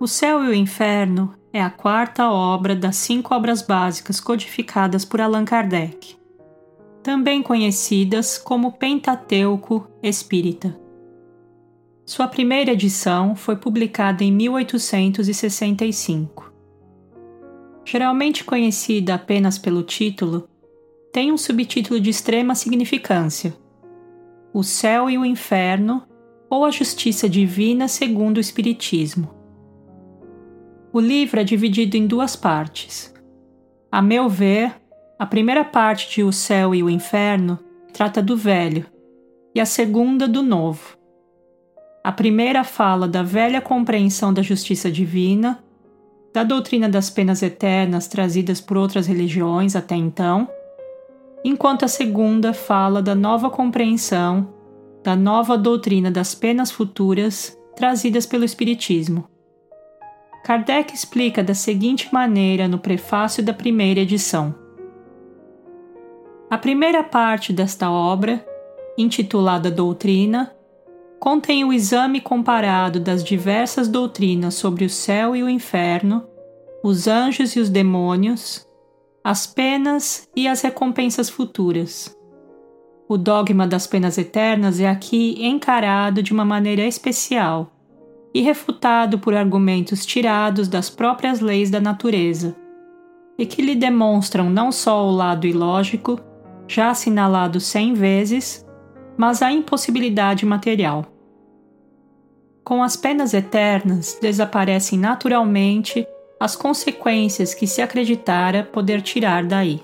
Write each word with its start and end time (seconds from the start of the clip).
O 0.00 0.06
Céu 0.06 0.44
e 0.44 0.48
o 0.48 0.54
Inferno 0.54 1.34
é 1.52 1.60
a 1.60 1.68
quarta 1.68 2.30
obra 2.30 2.76
das 2.76 2.94
cinco 2.94 3.34
obras 3.34 3.62
básicas 3.62 4.20
codificadas 4.20 5.04
por 5.04 5.20
Allan 5.20 5.44
Kardec, 5.44 6.16
também 7.02 7.42
conhecidas 7.42 8.38
como 8.38 8.70
Pentateuco 8.70 9.88
Espírita. 10.00 10.78
Sua 12.06 12.28
primeira 12.28 12.70
edição 12.70 13.34
foi 13.34 13.56
publicada 13.56 14.22
em 14.22 14.30
1865. 14.30 16.52
Geralmente 17.84 18.44
conhecida 18.44 19.16
apenas 19.16 19.58
pelo 19.58 19.82
título, 19.82 20.48
tem 21.12 21.32
um 21.32 21.36
subtítulo 21.36 21.98
de 21.98 22.10
extrema 22.10 22.54
significância: 22.54 23.52
O 24.54 24.62
Céu 24.62 25.10
e 25.10 25.18
o 25.18 25.24
Inferno 25.24 26.04
ou 26.48 26.64
a 26.64 26.70
Justiça 26.70 27.28
Divina 27.28 27.88
segundo 27.88 28.36
o 28.36 28.40
Espiritismo. 28.40 29.37
O 30.90 31.00
livro 31.00 31.38
é 31.38 31.44
dividido 31.44 31.98
em 31.98 32.06
duas 32.06 32.34
partes. 32.34 33.14
A 33.92 34.00
meu 34.00 34.26
ver, 34.26 34.74
a 35.18 35.26
primeira 35.26 35.62
parte 35.62 36.08
de 36.08 36.22
O 36.22 36.32
Céu 36.32 36.74
e 36.74 36.82
o 36.82 36.88
Inferno 36.88 37.58
trata 37.92 38.22
do 38.22 38.36
velho, 38.36 38.86
e 39.54 39.60
a 39.60 39.66
segunda 39.66 40.26
do 40.26 40.42
novo. 40.42 40.96
A 42.02 42.10
primeira 42.10 42.64
fala 42.64 43.06
da 43.06 43.22
velha 43.22 43.60
compreensão 43.60 44.32
da 44.32 44.40
justiça 44.40 44.90
divina, 44.90 45.62
da 46.32 46.42
doutrina 46.42 46.88
das 46.88 47.10
penas 47.10 47.42
eternas 47.42 48.08
trazidas 48.08 48.60
por 48.60 48.78
outras 48.78 49.06
religiões 49.06 49.76
até 49.76 49.94
então, 49.94 50.48
enquanto 51.44 51.84
a 51.84 51.88
segunda 51.88 52.54
fala 52.54 53.02
da 53.02 53.14
nova 53.14 53.50
compreensão, 53.50 54.54
da 55.04 55.14
nova 55.14 55.58
doutrina 55.58 56.10
das 56.10 56.34
penas 56.34 56.70
futuras 56.70 57.58
trazidas 57.76 58.24
pelo 58.24 58.44
Espiritismo. 58.44 59.28
Kardec 60.48 60.94
explica 60.94 61.44
da 61.44 61.52
seguinte 61.52 62.08
maneira 62.10 62.66
no 62.66 62.78
prefácio 62.78 63.44
da 63.44 63.52
primeira 63.52 64.00
edição. 64.00 64.54
A 66.48 66.56
primeira 66.56 67.04
parte 67.04 67.52
desta 67.52 67.90
obra, 67.90 68.42
intitulada 68.96 69.70
Doutrina, 69.70 70.50
contém 71.20 71.66
o 71.66 71.70
exame 71.70 72.18
comparado 72.18 72.98
das 72.98 73.22
diversas 73.22 73.88
doutrinas 73.88 74.54
sobre 74.54 74.86
o 74.86 74.88
céu 74.88 75.36
e 75.36 75.42
o 75.42 75.50
inferno, 75.50 76.26
os 76.82 77.06
anjos 77.06 77.54
e 77.54 77.60
os 77.60 77.68
demônios, 77.68 78.66
as 79.22 79.46
penas 79.46 80.26
e 80.34 80.48
as 80.48 80.62
recompensas 80.62 81.28
futuras. 81.28 82.16
O 83.06 83.18
dogma 83.18 83.66
das 83.66 83.86
penas 83.86 84.16
eternas 84.16 84.80
é 84.80 84.88
aqui 84.88 85.46
encarado 85.46 86.22
de 86.22 86.32
uma 86.32 86.46
maneira 86.46 86.86
especial 86.86 87.70
e 88.38 88.40
refutado 88.40 89.18
por 89.18 89.34
argumentos 89.34 90.06
tirados 90.06 90.68
das 90.68 90.88
próprias 90.88 91.40
leis 91.40 91.72
da 91.72 91.80
natureza, 91.80 92.54
e 93.36 93.44
que 93.44 93.60
lhe 93.60 93.74
demonstram 93.74 94.48
não 94.48 94.70
só 94.70 95.04
o 95.04 95.10
lado 95.10 95.44
ilógico, 95.44 96.20
já 96.68 96.90
assinalado 96.90 97.58
cem 97.58 97.94
vezes, 97.94 98.64
mas 99.16 99.42
a 99.42 99.50
impossibilidade 99.50 100.46
material. 100.46 101.04
Com 102.62 102.80
as 102.80 102.96
penas 102.96 103.34
eternas, 103.34 104.16
desaparecem 104.22 105.00
naturalmente 105.00 106.06
as 106.38 106.54
consequências 106.54 107.54
que 107.54 107.66
se 107.66 107.82
acreditara 107.82 108.62
poder 108.62 109.02
tirar 109.02 109.42
daí. 109.42 109.82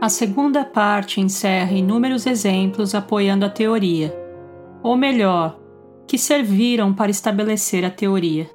A 0.00 0.08
segunda 0.08 0.64
parte 0.64 1.20
encerra 1.20 1.70
inúmeros 1.70 2.26
exemplos 2.26 2.92
apoiando 2.92 3.46
a 3.46 3.50
teoria, 3.50 4.12
ou 4.82 4.96
melhor, 4.96 5.64
que 6.06 6.16
serviram 6.16 6.94
para 6.94 7.10
estabelecer 7.10 7.84
a 7.84 7.90
teoria. 7.90 8.48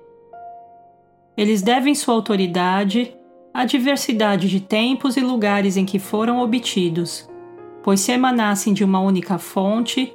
Eles 1.35 1.61
devem 1.61 1.95
sua 1.95 2.13
autoridade 2.13 3.15
à 3.53 3.65
diversidade 3.65 4.47
de 4.47 4.59
tempos 4.59 5.17
e 5.17 5.21
lugares 5.21 5.75
em 5.75 5.85
que 5.85 5.99
foram 5.99 6.39
obtidos, 6.39 7.29
pois 7.83 7.99
se 7.99 8.11
emanassem 8.11 8.73
de 8.73 8.83
uma 8.83 8.99
única 8.99 9.37
fonte, 9.37 10.13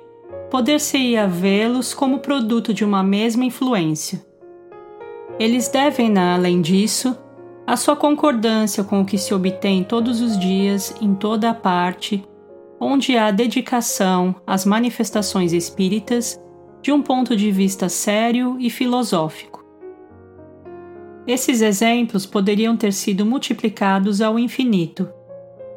poder-se-ia 0.51 1.27
vê-los 1.27 1.93
como 1.93 2.21
produto 2.21 2.73
de 2.73 2.85
uma 2.85 3.03
mesma 3.03 3.45
influência. 3.45 4.25
Eles 5.39 5.69
devem, 5.69 6.17
além 6.17 6.63
disso, 6.63 7.17
a 7.67 7.77
sua 7.77 7.97
concordância 7.97 8.85
com 8.85 9.01
o 9.01 9.05
que 9.05 9.19
se 9.19 9.35
obtém 9.35 9.83
todos 9.83 10.21
os 10.21 10.39
dias 10.39 10.95
em 11.01 11.15
toda 11.15 11.51
a 11.51 11.55
parte, 11.55 12.25
onde 12.81 13.17
há 13.17 13.31
dedicação 13.31 14.35
às 14.47 14.65
manifestações 14.65 15.53
espíritas 15.53 16.41
de 16.87 16.93
um 16.93 17.03
ponto 17.03 17.35
de 17.35 17.51
vista 17.51 17.89
sério 17.89 18.57
e 18.61 18.71
filosófico. 18.71 19.67
Esses 21.27 21.61
exemplos 21.61 22.25
poderiam 22.25 22.77
ter 22.77 22.93
sido 22.93 23.27
multiplicados 23.27 24.21
ao 24.21 24.39
infinito, 24.39 25.09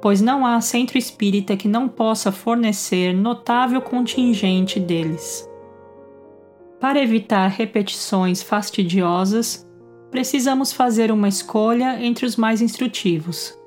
pois 0.04 0.22
não 0.22 0.46
há 0.46 0.62
centro 0.62 1.00
espírita 1.00 1.58
que 1.58 1.68
não 1.68 1.90
possa 1.90 2.32
fornecer 2.32 3.12
notável 3.12 3.82
contingente 3.82 4.80
deles. 4.80 5.50
Para 6.80 7.02
evitar 7.02 7.48
repetições 7.48 8.44
fastidiosas, 8.44 9.68
precisamos 10.12 10.72
fazer 10.72 11.12
uma 11.12 11.28
escolha 11.28 12.06
entre 12.06 12.24
os 12.24 12.36
mais 12.36 12.62
instrutivos. 12.62 13.58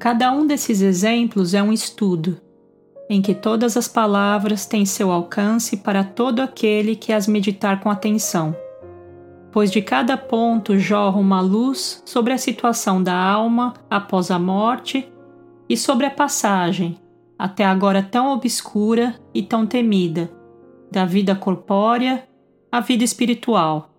Cada 0.00 0.32
um 0.32 0.48
desses 0.48 0.80
exemplos 0.82 1.54
é 1.54 1.62
um 1.62 1.72
estudo 1.72 2.40
em 3.08 3.22
que 3.22 3.34
todas 3.34 3.76
as 3.76 3.88
palavras 3.88 4.66
têm 4.66 4.84
seu 4.84 5.10
alcance 5.10 5.78
para 5.78 6.04
todo 6.04 6.40
aquele 6.40 6.94
que 6.94 7.12
as 7.12 7.26
meditar 7.26 7.80
com 7.80 7.90
atenção, 7.90 8.54
pois 9.50 9.70
de 9.70 9.80
cada 9.80 10.16
ponto 10.16 10.78
jorra 10.78 11.18
uma 11.18 11.40
luz 11.40 12.02
sobre 12.04 12.32
a 12.32 12.38
situação 12.38 13.02
da 13.02 13.14
alma 13.14 13.74
após 13.88 14.30
a 14.30 14.38
morte 14.38 15.10
e 15.68 15.76
sobre 15.76 16.04
a 16.04 16.10
passagem, 16.10 16.98
até 17.38 17.64
agora 17.64 18.02
tão 18.02 18.32
obscura 18.32 19.14
e 19.32 19.42
tão 19.42 19.66
temida, 19.66 20.30
da 20.90 21.04
vida 21.04 21.34
corpórea 21.34 22.28
à 22.70 22.80
vida 22.80 23.04
espiritual. 23.04 23.90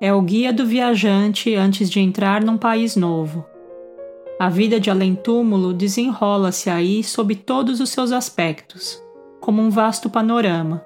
É 0.00 0.14
o 0.14 0.22
guia 0.22 0.52
do 0.52 0.64
viajante 0.64 1.54
antes 1.54 1.90
de 1.90 2.00
entrar 2.00 2.42
num 2.42 2.56
país 2.56 2.96
novo 2.96 3.44
a 4.40 4.48
vida 4.48 4.80
de 4.80 4.88
além-túmulo 4.88 5.74
desenrola-se 5.74 6.70
aí 6.70 7.04
sob 7.04 7.34
todos 7.34 7.78
os 7.78 7.90
seus 7.90 8.10
aspectos, 8.10 8.98
como 9.38 9.60
um 9.60 9.68
vasto 9.68 10.08
panorama. 10.08 10.82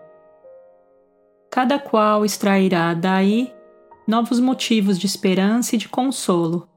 Cada 1.52 1.78
qual 1.78 2.24
extrairá 2.24 2.92
daí 2.94 3.54
novos 4.08 4.40
motivos 4.40 4.98
de 4.98 5.06
esperança 5.06 5.76
e 5.76 5.78
de 5.78 5.88
consolo, 5.88 6.68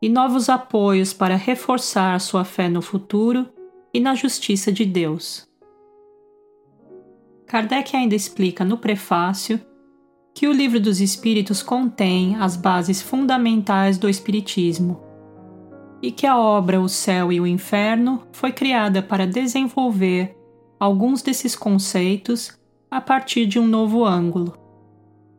e 0.00 0.08
novos 0.08 0.48
apoios 0.48 1.12
para 1.12 1.34
reforçar 1.34 2.20
sua 2.20 2.44
fé 2.44 2.68
no 2.68 2.80
futuro 2.80 3.48
e 3.92 3.98
na 3.98 4.14
justiça 4.14 4.70
de 4.70 4.84
Deus. 4.84 5.48
Kardec 7.44 7.96
ainda 7.96 8.14
explica 8.14 8.64
no 8.64 8.78
prefácio 8.78 9.60
que 10.32 10.46
o 10.46 10.52
Livro 10.52 10.78
dos 10.78 11.00
Espíritos 11.00 11.60
contém 11.60 12.36
as 12.36 12.54
bases 12.54 13.02
fundamentais 13.02 13.98
do 13.98 14.08
Espiritismo 14.08 15.09
e 16.02 16.10
que 16.10 16.26
a 16.26 16.38
obra 16.38 16.80
O 16.80 16.88
Céu 16.88 17.32
e 17.32 17.40
o 17.40 17.46
Inferno 17.46 18.22
foi 18.32 18.52
criada 18.52 19.02
para 19.02 19.26
desenvolver 19.26 20.36
alguns 20.78 21.22
desses 21.22 21.54
conceitos 21.54 22.58
a 22.90 23.00
partir 23.00 23.46
de 23.46 23.58
um 23.58 23.66
novo 23.66 24.04
ângulo. 24.04 24.56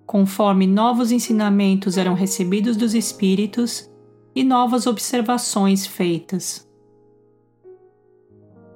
Conforme 0.06 0.68
novos 0.68 1.12
ensinamentos 1.12 1.98
eram 1.98 2.14
recebidos 2.14 2.78
dos 2.78 2.94
espíritos 2.94 3.90
e 4.36 4.44
novas 4.44 4.86
observações 4.86 5.86
feitas. 5.86 6.68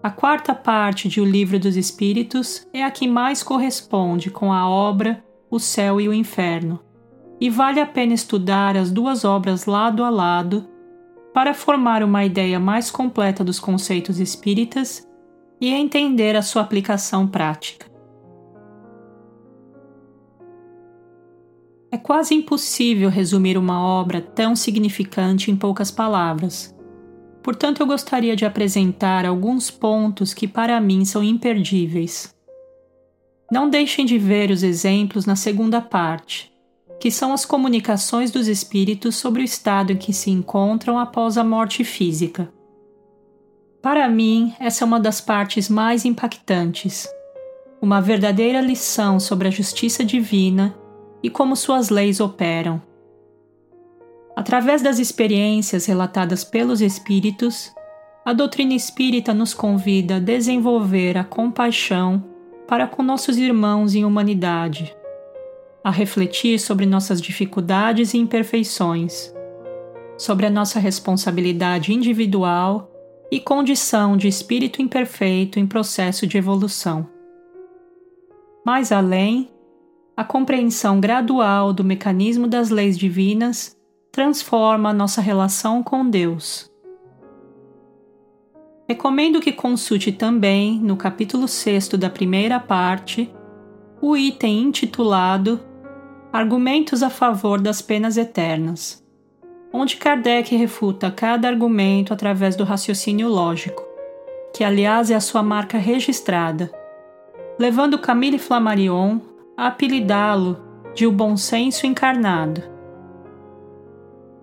A 0.02 0.10
quarta 0.10 0.54
parte 0.54 1.08
de 1.08 1.20
O 1.20 1.26
Livro 1.26 1.60
dos 1.60 1.76
Espíritos 1.76 2.68
é 2.72 2.84
a 2.84 2.92
que 2.92 3.08
mais 3.08 3.42
corresponde 3.42 4.30
com 4.30 4.54
a 4.54 4.70
obra 4.70 5.24
O 5.50 5.60
Céu 5.60 6.00
e 6.00 6.08
o 6.08 6.14
Inferno, 6.14 6.80
e 7.40 7.50
vale 7.50 7.80
a 7.80 7.86
pena 7.86 8.14
estudar 8.14 8.78
as 8.78 8.92
duas 8.92 9.26
obras 9.26 9.66
lado 9.66 10.04
a 10.04 10.10
lado 10.10 10.68
para 11.36 11.54
formar 11.54 12.02
uma 12.02 12.24
ideia 12.24 12.58
mais 12.62 12.90
completa 12.90 13.44
dos 13.44 13.60
conceitos 13.60 14.22
espíritas 14.22 15.06
e 15.60 15.68
entender 15.68 16.34
a 16.34 16.42
sua 16.42 16.62
aplicação 16.62 17.28
prática. 17.28 17.88
É 21.92 21.98
quase 21.98 22.34
impossível 22.34 23.10
resumir 23.10 23.58
uma 23.58 23.86
obra 23.86 24.22
tão 24.22 24.56
significante 24.56 25.52
em 25.52 25.58
poucas 25.58 25.92
palavras. 25.92 26.74
Portanto, 27.44 27.82
eu 27.82 27.86
gostaria 27.86 28.34
de 28.34 28.46
apresentar 28.46 29.26
alguns 29.26 29.70
pontos 29.70 30.34
que 30.34 30.48
para 30.48 30.80
mim 30.80 31.04
são 31.04 31.22
imperdíveis. 31.22 32.34
Não 33.52 33.70
deixem 33.70 34.06
de 34.06 34.18
ver 34.18 34.52
os 34.52 34.64
exemplos 34.64 35.26
na 35.26 35.36
segunda 35.36 35.82
parte, 35.82 36.55
que 37.00 37.12
são 37.12 37.34
as 37.34 37.46
comunicações 37.46 38.32
dos 38.32 38.48
espíritos 38.48 39.16
sobre 39.16 39.42
o 39.42 39.46
estado 39.46 39.92
em 39.92 39.98
que 39.98 40.14
se 40.14 40.32
encontram 40.32 40.98
após 40.98 41.38
a 41.38 41.44
morte 41.44 41.84
física. 41.84 42.52
Para 43.82 44.10
mim, 44.10 44.54
essa 44.60 44.84
é 44.84 44.86
uma 44.86 45.00
das 45.00 45.22
partes 45.22 45.70
mais 45.70 46.06
impactantes. 46.06 47.08
Uma 47.82 48.02
verdadeira 48.02 48.60
lição 48.60 49.20
sobre 49.20 49.48
a 49.48 49.52
justiça 49.52 50.04
divina 50.04 50.76
e 51.22 51.30
como 51.30 51.56
suas 51.56 51.90
leis 51.90 52.20
operam. 52.20 52.82
Através 54.36 54.82
das 54.82 54.98
experiências 54.98 55.86
relatadas 55.86 56.44
pelos 56.44 56.82
Espíritos, 56.82 57.72
a 58.26 58.34
doutrina 58.34 58.74
espírita 58.74 59.36
nos 59.36 59.54
convida 59.54 60.16
a 60.16 60.20
desenvolver 60.20 61.16
a 61.16 61.24
compaixão 61.24 62.24
para 62.68 62.88
com 62.88 63.04
nossos 63.04 63.38
irmãos 63.38 63.94
em 63.94 64.04
humanidade, 64.04 64.96
a 65.86 65.92
refletir 65.92 66.60
sobre 66.60 66.84
nossas 66.88 67.22
dificuldades 67.22 68.16
e 68.16 68.18
imperfeições, 68.18 69.32
sobre 70.18 70.48
a 70.48 70.50
nossa 70.50 70.80
responsabilidade 70.80 71.94
individual 71.94 72.92
e 73.32 73.40
condição 73.40 74.18
de 74.18 74.28
espírito 74.28 74.82
imperfeito 74.82 75.60
em 75.60 75.68
processo 75.68 76.26
de 76.26 76.40
evolução. 76.40 77.08
Mais 78.66 78.92
além, 78.92 79.52
a 80.18 80.24
compreensão 80.24 81.00
gradual 81.00 81.72
do 81.72 81.84
mecanismo 81.84 82.48
das 82.48 82.72
leis 82.72 82.98
divinas 82.98 83.78
transforma 84.12 84.92
nossa 84.92 85.22
relação 85.22 85.84
com 85.84 86.10
Deus. 86.10 86.68
Recomendo 88.90 89.40
que 89.40 89.52
consulte 89.52 90.12
também, 90.12 90.80
no 90.80 90.98
capítulo 90.98 91.48
6 91.48 91.90
da 91.90 92.10
primeira 92.10 92.60
parte, 92.60 93.32
o 94.02 94.18
item 94.18 94.64
intitulado 94.64 95.60
Argumentos 96.36 97.02
a 97.02 97.10
favor 97.10 97.62
das 97.62 97.82
penas 97.82 98.18
eternas, 98.18 99.02
onde 99.72 99.96
Kardec 99.96 100.54
refuta 100.54 101.10
cada 101.10 101.48
argumento 101.48 102.14
através 102.14 102.58
do 102.58 102.66
raciocínio 102.66 103.30
lógico, 103.30 103.82
que 104.54 104.62
aliás 104.62 105.10
é 105.10 105.16
a 105.16 105.22
sua 105.22 105.42
marca 105.42 105.78
registrada, 105.78 106.70
levando 107.58 107.98
Camille 107.98 108.38
Flammarion 108.38 109.22
a 109.56 109.68
apelidá-lo 109.68 110.60
de 110.94 111.08
o 111.08 111.12
bom 111.14 111.38
senso 111.38 111.88
encarnado. 111.88 112.62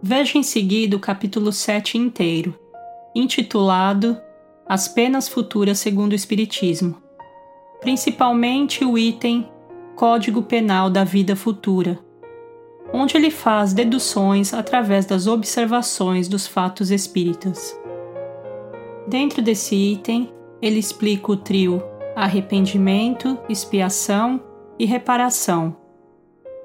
Veja 0.03 0.39
em 0.39 0.43
seguida 0.43 0.97
o 0.97 0.99
capítulo 0.99 1.53
7 1.53 1.99
inteiro, 1.99 2.59
intitulado 3.15 4.19
As 4.67 4.89
Penas 4.89 5.29
Futuras 5.29 5.79
segundo 5.79 6.13
o 6.13 6.17
Espiritismo, 6.17 6.97
principalmente 7.83 8.83
o 8.83 8.97
item 8.97 9.47
Código 9.97 10.43
Penal 10.43 10.91
da 10.91 11.05
Vida 11.05 11.37
Futura, 11.37 11.99
onde 12.93 13.17
ele 13.17 13.31
faz 13.31 13.73
deduções 13.73 14.53
através 14.53 15.07
das 15.07 15.27
observações 15.27 16.29
dos 16.29 16.47
fatos 16.47 16.91
espíritas. 16.91 17.79
Dentro 19.07 19.43
desse 19.43 19.75
item, 19.75 20.33
ele 20.61 20.79
explica 20.79 21.33
o 21.33 21.37
trio 21.37 21.83
arrependimento, 22.15 23.39
expiação 23.49 24.41
e 24.79 24.85
reparação 24.85 25.77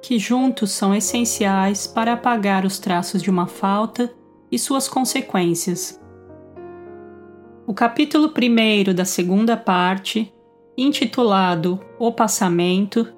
que 0.01 0.17
juntos 0.17 0.71
são 0.71 0.95
essenciais 0.95 1.87
para 1.87 2.13
apagar 2.13 2.65
os 2.65 2.79
traços 2.79 3.21
de 3.21 3.29
uma 3.29 3.47
falta 3.47 4.13
e 4.51 4.57
suas 4.57 4.87
consequências. 4.87 5.99
O 7.65 7.73
capítulo 7.73 8.31
1 8.31 8.93
da 8.93 9.03
segunda 9.03 9.57
parte, 9.57 10.33
intitulado 10.77 11.79
O 11.99 12.11
Passamento, 12.11 13.13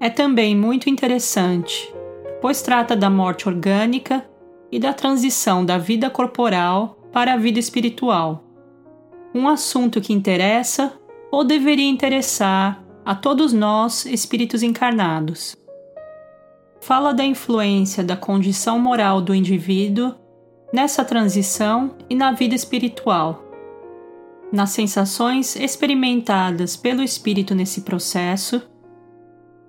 é 0.00 0.10
também 0.10 0.56
muito 0.56 0.88
interessante, 0.88 1.94
pois 2.40 2.62
trata 2.62 2.96
da 2.96 3.10
morte 3.10 3.48
orgânica 3.48 4.24
e 4.72 4.78
da 4.78 4.92
transição 4.92 5.64
da 5.64 5.78
vida 5.78 6.08
corporal 6.08 6.98
para 7.12 7.34
a 7.34 7.36
vida 7.36 7.58
espiritual. 7.58 8.42
Um 9.34 9.46
assunto 9.46 10.00
que 10.00 10.12
interessa 10.12 10.92
ou 11.30 11.44
deveria 11.44 11.88
interessar 11.88 12.82
a 13.04 13.14
todos 13.14 13.52
nós, 13.52 14.06
espíritos 14.06 14.62
encarnados 14.62 15.60
fala 16.80 17.12
da 17.12 17.24
influência 17.24 18.02
da 18.02 18.16
condição 18.16 18.78
moral 18.78 19.20
do 19.20 19.34
indivíduo 19.34 20.14
nessa 20.72 21.04
transição 21.04 21.94
e 22.08 22.14
na 22.14 22.32
vida 22.32 22.54
espiritual, 22.54 23.44
nas 24.52 24.70
sensações 24.70 25.56
experimentadas 25.56 26.76
pelo 26.76 27.02
espírito 27.02 27.54
nesse 27.54 27.82
processo, 27.82 28.62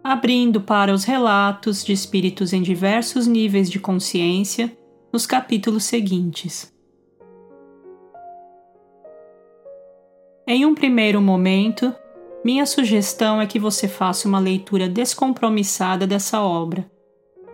abrindo 0.04 0.62
para 0.62 0.94
os 0.94 1.04
relatos 1.04 1.84
de 1.84 1.94
espíritos 1.94 2.54
em 2.54 2.62
diversos 2.62 3.28
níveis 3.28 3.70
de 3.70 3.80
consciência 3.80 4.76
nos 5.12 5.26
capítulos 5.26 5.84
seguintes. 5.84 6.74
Em 10.48 10.66
um 10.66 10.74
primeiro 10.74 11.22
momento, 11.22 11.94
minha 12.44 12.66
sugestão 12.66 13.40
é 13.40 13.46
que 13.46 13.60
você 13.60 13.88
faça 13.88 14.28
uma 14.28 14.40
leitura 14.40 14.90
descompromissada 14.90 16.08
dessa 16.08 16.42
obra 16.42 16.90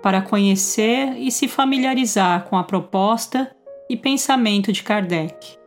para 0.01 0.21
conhecer 0.21 1.17
e 1.17 1.29
se 1.29 1.47
familiarizar 1.47 2.45
com 2.45 2.57
a 2.57 2.63
proposta 2.63 3.53
e 3.89 3.97
pensamento 3.97 4.71
de 4.71 4.83
Kardec. 4.83 5.57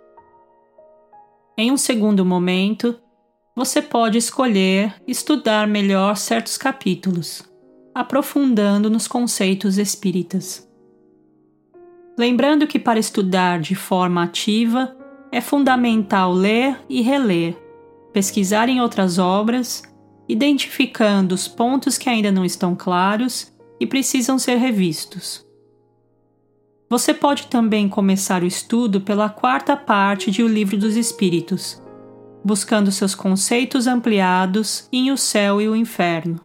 Em 1.59 1.71
um 1.71 1.76
segundo 1.76 2.25
momento, 2.25 2.99
você 3.61 3.83
pode 3.83 4.17
escolher 4.17 4.95
estudar 5.07 5.69
melhor 5.69 6.17
certos 6.17 6.57
capítulos, 6.57 7.43
aprofundando 7.95 8.89
nos 8.89 9.07
conceitos 9.07 9.77
espíritas. 9.77 10.67
Lembrando 12.19 12.67
que 12.67 12.79
para 12.79 12.99
estudar 12.99 13.61
de 13.61 13.75
forma 13.75 14.23
ativa 14.23 14.97
é 15.31 15.43
fundamental 15.43 16.33
ler 16.33 16.75
e 16.89 17.03
reler, 17.03 17.55
pesquisar 18.15 18.67
em 18.71 18.81
outras 18.81 19.19
obras, 19.19 19.83
identificando 20.27 21.35
os 21.35 21.47
pontos 21.47 21.99
que 21.99 22.09
ainda 22.09 22.33
não 22.33 22.47
estão 22.47 22.75
claros 22.75 23.53
e 23.79 23.87
precisam 23.87 24.39
ser 24.39 24.57
revistos. 24.57 25.47
Você 26.89 27.12
pode 27.12 27.49
também 27.49 27.91
começar 27.91 28.43
o 28.43 28.47
estudo 28.47 29.03
pela 29.03 29.29
quarta 29.29 29.77
parte 29.77 30.31
de 30.31 30.43
O 30.43 30.49
Livro 30.49 30.79
dos 30.79 30.97
Espíritos, 30.97 31.79
buscando 32.45 32.91
seus 32.91 33.15
conceitos 33.15 33.87
ampliados 33.87 34.89
em 34.93 35.11
O 35.11 35.17
Céu 35.17 35.61
e 35.61 35.69
o 35.69 35.77
Inferno. 35.77 36.41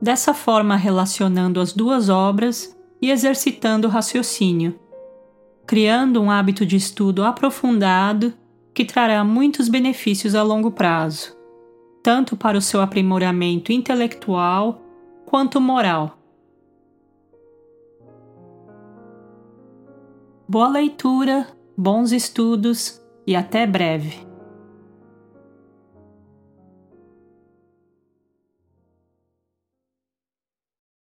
Dessa 0.00 0.32
forma, 0.32 0.76
relacionando 0.76 1.60
as 1.60 1.72
duas 1.72 2.08
obras 2.08 2.76
e 3.00 3.10
exercitando 3.10 3.86
o 3.86 3.90
raciocínio, 3.90 4.78
criando 5.66 6.20
um 6.20 6.30
hábito 6.30 6.64
de 6.64 6.76
estudo 6.76 7.24
aprofundado 7.24 8.32
que 8.72 8.84
trará 8.84 9.24
muitos 9.24 9.68
benefícios 9.68 10.34
a 10.34 10.42
longo 10.42 10.70
prazo, 10.70 11.36
tanto 12.02 12.36
para 12.36 12.56
o 12.56 12.62
seu 12.62 12.80
aprimoramento 12.80 13.72
intelectual 13.72 14.80
quanto 15.26 15.60
moral. 15.60 16.16
Boa 20.48 20.68
leitura, 20.68 21.46
bons 21.76 22.12
estudos 22.12 23.02
e 23.26 23.36
até 23.36 23.66
breve! 23.66 24.27